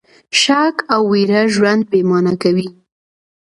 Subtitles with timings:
[0.41, 2.67] شک او ویره ژوند بې مانا کوي.